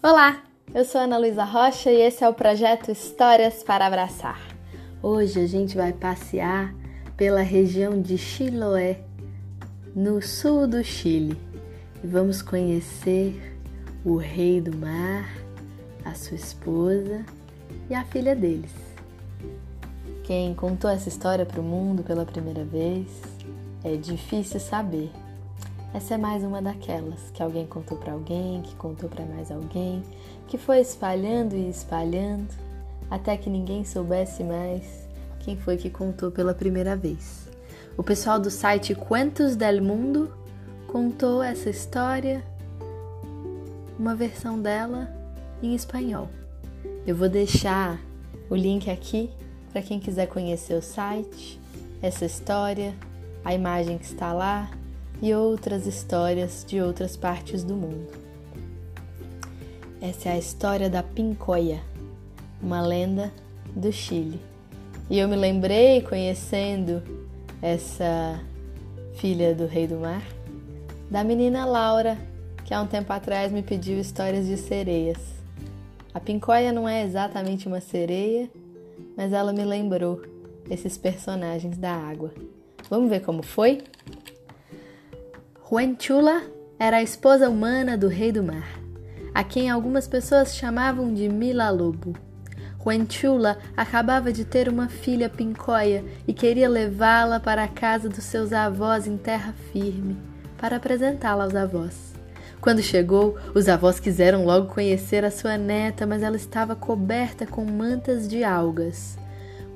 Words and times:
Olá, 0.00 0.44
eu 0.72 0.84
sou 0.84 1.00
Ana 1.00 1.18
Luísa 1.18 1.42
Rocha 1.42 1.90
e 1.90 2.00
esse 2.00 2.22
é 2.22 2.28
o 2.28 2.32
projeto 2.32 2.88
Histórias 2.88 3.64
para 3.64 3.84
Abraçar. 3.84 4.40
Hoje 5.02 5.40
a 5.40 5.46
gente 5.48 5.76
vai 5.76 5.92
passear 5.92 6.72
pela 7.16 7.40
região 7.40 8.00
de 8.00 8.16
Chiloé, 8.16 9.00
no 9.96 10.22
sul 10.22 10.68
do 10.68 10.84
Chile, 10.84 11.36
e 12.02 12.06
vamos 12.06 12.42
conhecer 12.42 13.58
o 14.04 14.14
rei 14.14 14.60
do 14.60 14.76
mar, 14.76 15.28
a 16.04 16.14
sua 16.14 16.36
esposa 16.36 17.26
e 17.90 17.94
a 17.94 18.04
filha 18.04 18.36
deles. 18.36 18.70
Quem 20.22 20.54
contou 20.54 20.88
essa 20.88 21.08
história 21.08 21.44
para 21.44 21.60
o 21.60 21.64
mundo 21.64 22.04
pela 22.04 22.24
primeira 22.24 22.62
vez 22.64 23.08
é 23.82 23.96
difícil 23.96 24.60
saber. 24.60 25.10
Essa 25.94 26.14
é 26.14 26.18
mais 26.18 26.44
uma 26.44 26.60
daquelas 26.60 27.30
que 27.32 27.42
alguém 27.42 27.66
contou 27.66 27.96
para 27.96 28.12
alguém, 28.12 28.60
que 28.60 28.74
contou 28.76 29.08
para 29.08 29.24
mais 29.24 29.50
alguém, 29.50 30.02
que 30.46 30.58
foi 30.58 30.80
espalhando 30.80 31.56
e 31.56 31.70
espalhando 31.70 32.54
até 33.10 33.38
que 33.38 33.48
ninguém 33.48 33.86
soubesse 33.86 34.44
mais 34.44 35.08
quem 35.40 35.56
foi 35.56 35.78
que 35.78 35.88
contou 35.88 36.30
pela 36.30 36.52
primeira 36.52 36.94
vez. 36.94 37.48
O 37.96 38.02
pessoal 38.02 38.38
do 38.38 38.50
site 38.50 38.94
Cuentos 38.94 39.56
del 39.56 39.82
Mundo 39.82 40.30
contou 40.88 41.42
essa 41.42 41.70
história, 41.70 42.44
uma 43.98 44.14
versão 44.14 44.60
dela 44.60 45.10
em 45.62 45.74
espanhol. 45.74 46.28
Eu 47.06 47.16
vou 47.16 47.30
deixar 47.30 47.98
o 48.50 48.54
link 48.54 48.90
aqui 48.90 49.30
para 49.72 49.80
quem 49.80 49.98
quiser 49.98 50.26
conhecer 50.26 50.74
o 50.74 50.82
site, 50.82 51.58
essa 52.02 52.26
história, 52.26 52.94
a 53.42 53.54
imagem 53.54 53.96
que 53.96 54.04
está 54.04 54.34
lá 54.34 54.70
e 55.20 55.34
outras 55.34 55.86
histórias 55.86 56.64
de 56.66 56.80
outras 56.80 57.16
partes 57.16 57.64
do 57.64 57.74
mundo. 57.74 58.08
Essa 60.00 60.28
é 60.28 60.32
a 60.32 60.38
história 60.38 60.88
da 60.88 61.02
Pincoia, 61.02 61.80
uma 62.62 62.80
lenda 62.80 63.32
do 63.74 63.90
Chile. 63.90 64.40
E 65.10 65.18
eu 65.18 65.26
me 65.28 65.36
lembrei, 65.36 66.02
conhecendo 66.02 67.02
essa 67.60 68.40
filha 69.14 69.54
do 69.54 69.66
Rei 69.66 69.86
do 69.86 69.96
Mar, 69.96 70.22
da 71.10 71.24
menina 71.24 71.64
Laura, 71.64 72.16
que 72.64 72.72
há 72.72 72.80
um 72.80 72.86
tempo 72.86 73.12
atrás 73.12 73.50
me 73.50 73.62
pediu 73.62 73.98
histórias 73.98 74.46
de 74.46 74.56
sereias. 74.56 75.18
A 76.14 76.20
Pincoia 76.20 76.72
não 76.72 76.88
é 76.88 77.02
exatamente 77.02 77.66
uma 77.66 77.80
sereia, 77.80 78.48
mas 79.16 79.32
ela 79.32 79.52
me 79.52 79.64
lembrou 79.64 80.22
esses 80.70 80.96
personagens 80.96 81.76
da 81.76 81.92
água. 81.92 82.32
Vamos 82.88 83.10
ver 83.10 83.20
como 83.20 83.42
foi? 83.42 83.82
Huenchula 85.70 86.44
era 86.78 86.96
a 86.96 87.02
esposa 87.02 87.50
humana 87.50 87.94
do 87.94 88.08
rei 88.08 88.32
do 88.32 88.42
mar, 88.42 88.80
a 89.34 89.44
quem 89.44 89.68
algumas 89.68 90.08
pessoas 90.08 90.56
chamavam 90.56 91.12
de 91.12 91.28
Mila 91.28 91.68
Lobo. 91.68 92.14
Huenchula 92.82 93.58
acabava 93.76 94.32
de 94.32 94.46
ter 94.46 94.66
uma 94.66 94.88
filha 94.88 95.28
pincoia 95.28 96.02
e 96.26 96.32
queria 96.32 96.70
levá-la 96.70 97.38
para 97.38 97.64
a 97.64 97.68
casa 97.68 98.08
dos 98.08 98.24
seus 98.24 98.50
avós 98.50 99.06
em 99.06 99.18
terra 99.18 99.54
firme, 99.70 100.16
para 100.56 100.76
apresentá-la 100.76 101.44
aos 101.44 101.54
avós. 101.54 102.14
Quando 102.62 102.82
chegou, 102.82 103.36
os 103.54 103.68
avós 103.68 104.00
quiseram 104.00 104.46
logo 104.46 104.72
conhecer 104.72 105.22
a 105.22 105.30
sua 105.30 105.58
neta, 105.58 106.06
mas 106.06 106.22
ela 106.22 106.36
estava 106.36 106.74
coberta 106.74 107.46
com 107.46 107.66
mantas 107.66 108.26
de 108.26 108.42
algas. 108.42 109.18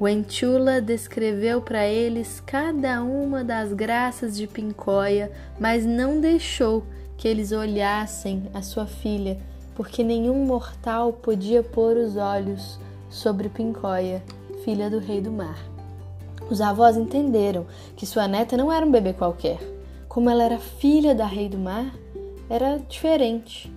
Wenchula 0.00 0.80
descreveu 0.80 1.60
para 1.60 1.86
eles 1.86 2.40
cada 2.46 3.02
uma 3.02 3.44
das 3.44 3.74
graças 3.74 4.34
de 4.34 4.46
Pincóia, 4.46 5.30
mas 5.58 5.84
não 5.84 6.18
deixou 6.18 6.84
que 7.18 7.28
eles 7.28 7.52
olhassem 7.52 8.44
a 8.54 8.62
sua 8.62 8.86
filha, 8.86 9.38
porque 9.74 10.02
nenhum 10.02 10.46
mortal 10.46 11.12
podia 11.12 11.62
pôr 11.62 11.98
os 11.98 12.16
olhos 12.16 12.80
sobre 13.10 13.50
Pincóia, 13.50 14.22
filha 14.64 14.88
do 14.88 14.98
rei 14.98 15.20
do 15.20 15.30
mar. 15.30 15.58
Os 16.48 16.62
avós 16.62 16.96
entenderam 16.96 17.66
que 17.94 18.06
sua 18.06 18.26
neta 18.26 18.56
não 18.56 18.72
era 18.72 18.86
um 18.86 18.90
bebê 18.90 19.12
qualquer. 19.12 19.58
Como 20.08 20.30
ela 20.30 20.44
era 20.44 20.58
filha 20.58 21.14
da 21.14 21.26
rei 21.26 21.46
do 21.46 21.58
mar, 21.58 21.94
era 22.48 22.78
diferente. 22.88 23.70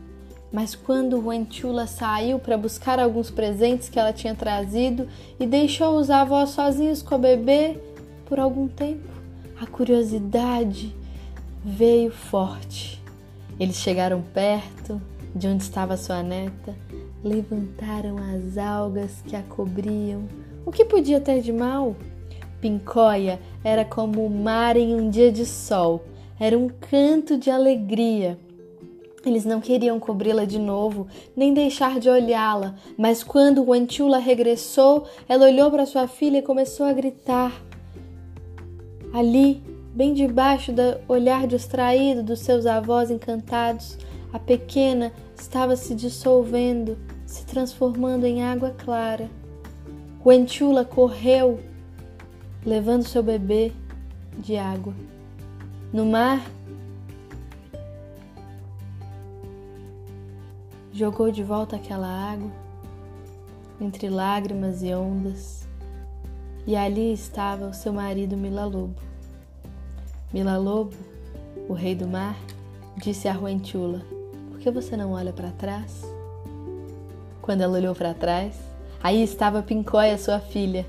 Mas 0.54 0.76
quando 0.76 1.26
Wenchula 1.26 1.88
saiu 1.88 2.38
para 2.38 2.56
buscar 2.56 3.00
alguns 3.00 3.32
presentes 3.32 3.90
que 3.90 3.98
ela 3.98 4.14
tinha 4.14 4.36
trazido 4.36 5.08
e 5.40 5.48
deixou 5.48 5.98
os 5.98 6.12
avós 6.12 6.52
sozinhos 6.52 7.02
com 7.02 7.16
o 7.16 7.18
bebê 7.18 7.80
por 8.28 8.40
algum 8.40 8.68
tempo, 8.68 9.10
a 9.60 9.66
curiosidade 9.66 10.96
veio 11.66 12.12
forte. 12.12 13.02
Eles 13.60 13.78
chegaram 13.78 14.22
perto 14.22 15.02
de 15.36 15.48
onde 15.48 15.64
estava 15.64 15.98
sua 15.98 16.22
neta, 16.22 16.76
levantaram 17.24 18.18
as 18.18 18.56
algas 18.56 19.24
que 19.26 19.36
a 19.36 19.42
cobriam. 19.42 20.28
O 20.68 20.72
que 20.72 20.86
podia 20.86 21.20
ter 21.20 21.42
de 21.42 21.52
mal? 21.52 21.96
Pincóia 22.62 23.40
era 23.64 23.84
como 23.84 24.24
o 24.24 24.30
mar 24.30 24.78
em 24.78 24.94
um 24.94 25.10
dia 25.10 25.32
de 25.32 25.48
sol, 25.48 26.06
era 26.40 26.56
um 26.56 26.70
canto 26.70 27.40
de 27.40 27.50
alegria. 27.50 28.38
Eles 29.26 29.46
não 29.46 29.62
queriam 29.62 30.00
cobri-la 30.00 30.44
de 30.44 30.60
novo, 30.60 31.08
nem 31.36 31.54
deixar 31.54 31.98
de 32.00 32.10
olhá-la, 32.10 32.76
mas 32.98 33.24
quando 33.24 33.64
Wantula 33.64 34.18
regressou, 34.18 35.06
ela 35.30 35.46
olhou 35.46 35.72
para 35.72 35.86
sua 35.86 36.08
filha 36.08 36.40
e 36.40 36.42
começou 36.42 36.86
a 36.86 36.92
gritar. 36.92 37.54
Ali, 39.14 39.64
bem 39.94 40.14
debaixo 40.14 40.74
do 40.74 41.00
olhar 41.08 41.48
distraído 41.48 42.22
dos 42.22 42.42
seus 42.42 42.66
avós 42.66 43.10
encantados, 43.10 43.98
a 44.34 44.40
pequena 44.40 45.14
estava 45.36 45.76
se 45.78 45.96
dissolvendo, 45.96 46.98
se 47.26 47.46
transformando 47.46 48.26
em 48.26 48.44
água 48.44 48.72
clara. 48.72 49.30
Wantula 50.26 50.84
correu, 50.84 51.60
levando 52.66 53.04
seu 53.04 53.24
bebê 53.24 53.72
de 54.38 54.58
água. 54.58 54.94
No 55.94 56.06
mar, 56.06 56.44
jogou 60.94 61.32
de 61.32 61.44
volta 61.44 61.76
aquela 61.76 62.08
água, 62.08 62.52
entre 63.82 64.10
lágrimas 64.10 64.84
e 64.84 64.94
ondas, 64.94 65.68
e 66.68 66.76
ali 66.76 67.12
estava 67.12 67.68
o 67.68 67.74
seu 67.74 67.92
marido 67.92 68.38
Mila 68.38 68.66
Lobo. 68.66 68.96
Mila 70.32 70.56
Lobo, 70.58 70.96
o 71.68 71.74
rei 71.74 71.96
do 71.96 72.08
mar, 72.08 72.38
disse 72.96 73.28
a 73.28 73.34
Ruentula: 73.34 74.02
Por 74.52 74.60
que 74.60 74.70
você 74.70 74.96
não 74.96 75.14
olha 75.14 75.34
para 75.34 75.50
trás? 75.50 76.04
Quando 77.42 77.62
ela 77.62 77.78
olhou 77.78 77.96
para 77.96 78.14
trás, 78.14 78.56
aí 79.02 79.22
estava 79.22 79.64
Pincóia, 79.64 80.18
sua 80.18 80.40
filha. 80.40 80.86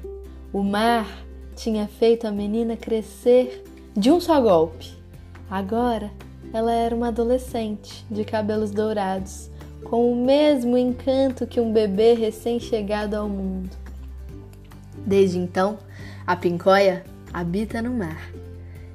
O 0.52 0.62
mar 0.62 1.24
tinha 1.56 1.88
feito 1.88 2.26
a 2.26 2.30
menina 2.30 2.76
crescer 2.76 3.64
de 3.96 4.10
um 4.10 4.20
só 4.20 4.40
golpe. 4.40 4.94
Agora 5.50 6.12
ela 6.52 6.72
era 6.72 6.94
uma 6.94 7.08
adolescente 7.08 8.06
de 8.08 8.24
cabelos 8.24 8.70
dourados 8.70 9.50
com 9.84 10.10
o 10.10 10.16
mesmo 10.16 10.76
encanto 10.76 11.46
que 11.46 11.60
um 11.60 11.72
bebê 11.72 12.14
recém-chegado 12.14 13.14
ao 13.14 13.28
mundo. 13.28 13.70
Desde 15.06 15.38
então, 15.38 15.78
a 16.26 16.34
pincóia 16.34 17.04
habita 17.32 17.82
no 17.82 17.92
mar. 17.92 18.30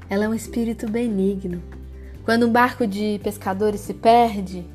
Ela 0.09 0.25
é 0.25 0.29
um 0.29 0.33
espírito 0.33 0.89
benigno. 0.89 1.61
Quando 2.25 2.47
um 2.47 2.51
barco 2.51 2.85
de 2.87 3.19
pescadores 3.23 3.81
se 3.81 3.93
perde 3.93 4.65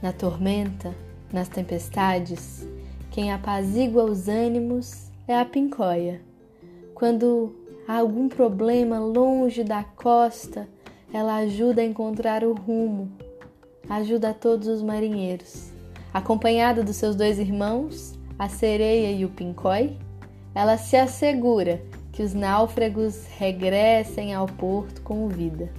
na 0.00 0.12
tormenta, 0.12 0.94
nas 1.32 1.48
tempestades, 1.48 2.66
quem 3.10 3.32
apazigua 3.32 4.04
os 4.04 4.28
ânimos 4.28 5.10
é 5.26 5.38
a 5.38 5.44
pincóia. 5.44 6.20
Quando 6.94 7.54
há 7.86 7.98
algum 7.98 8.28
problema 8.28 8.98
longe 8.98 9.64
da 9.64 9.82
costa, 9.82 10.68
ela 11.12 11.36
ajuda 11.36 11.82
a 11.82 11.84
encontrar 11.84 12.44
o 12.44 12.52
rumo 12.52 13.10
ajuda 13.88 14.30
a 14.30 14.34
todos 14.34 14.68
os 14.68 14.82
marinheiros. 14.82 15.70
Acompanhada 16.12 16.82
dos 16.82 16.96
seus 16.96 17.16
dois 17.16 17.38
irmãos, 17.38 18.18
a 18.38 18.48
sereia 18.48 19.12
e 19.12 19.24
o 19.24 19.28
pincói, 19.28 19.96
ela 20.54 20.76
se 20.76 20.96
assegura 20.96 21.80
que 22.12 22.22
os 22.22 22.34
náufragos 22.34 23.26
regressem 23.38 24.34
ao 24.34 24.46
porto 24.46 25.00
com 25.02 25.28
vida. 25.28 25.70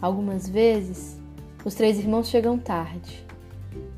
Algumas 0.00 0.48
vezes, 0.48 1.18
os 1.64 1.74
três 1.74 1.98
irmãos 1.98 2.28
chegam 2.28 2.58
tarde. 2.58 3.24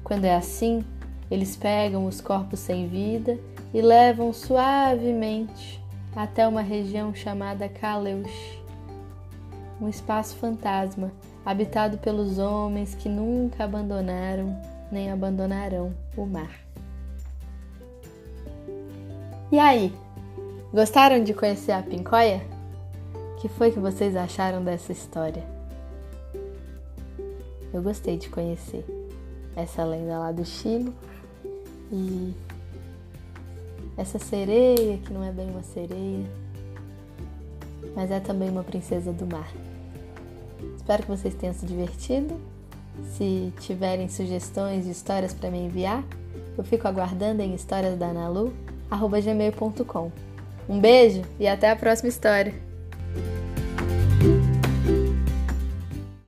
Quando 0.03 0.25
é 0.25 0.35
assim, 0.35 0.85
eles 1.31 1.57
pegam 1.57 2.07
os 2.07 2.21
corpos 2.21 2.61
sem 2.61 2.89
vida 2.89 3.39
e 3.75 3.81
levam 3.81 4.33
suavemente 4.33 5.83
até 6.15 6.47
uma 6.47 6.63
região 6.63 7.15
chamada 7.15 7.69
Kaleush, 7.69 8.63
um 9.81 9.89
espaço 9.89 10.37
fantasma 10.37 11.13
habitado 11.47 11.97
pelos 11.99 12.39
homens 12.39 12.97
que 12.97 13.09
nunca 13.09 13.63
abandonaram 13.63 14.61
nem 14.91 15.13
abandonarão 15.13 15.95
o 16.17 16.27
mar. 16.27 16.51
E 19.53 19.59
aí, 19.59 19.95
gostaram 20.73 21.23
de 21.23 21.33
conhecer 21.33 21.71
a 21.71 21.83
Pincóia? 21.83 22.43
O 23.15 23.37
que 23.37 23.49
foi 23.49 23.71
que 23.71 23.79
vocês 23.79 24.17
acharam 24.17 24.65
dessa 24.65 24.91
história? 24.91 25.45
Eu 27.73 27.81
gostei 27.81 28.17
de 28.17 28.29
conhecer. 28.29 28.85
essa 29.55 29.85
lenda 29.85 30.19
lá 30.19 30.33
do 30.33 30.45
Chile. 30.45 30.93
E 31.93 32.35
essa 33.97 34.19
sereia, 34.19 34.99
que 34.99 35.13
não 35.13 35.23
é 35.23 35.31
bem 35.31 35.49
uma 35.49 35.63
sereia, 35.63 36.27
mas 37.95 38.11
é 38.11 38.19
também 38.19 38.51
uma 38.51 38.65
princesa 38.65 39.13
do 39.13 39.27
mar. 39.27 39.49
Espero 40.87 41.03
que 41.03 41.09
vocês 41.09 41.35
tenham 41.35 41.53
se 41.53 41.67
divertido. 41.67 42.41
Se 43.17 43.53
tiverem 43.59 44.09
sugestões 44.09 44.85
de 44.85 44.93
histórias 44.93 45.35
para 45.35 45.51
me 45.51 45.59
enviar, 45.59 46.05
eu 46.57 46.63
fico 46.63 46.87
aguardando 46.87 47.43
em 47.43 47.57
historiasdanalu.gmail.com. 47.57 50.13
Um 50.69 50.79
beijo 50.79 51.23
e 51.41 51.49
até 51.49 51.73
a 51.73 51.77
próxima 51.77 52.09
história! 52.09 52.66